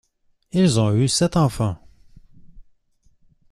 [0.51, 1.77] Ils ont eu sept enfants.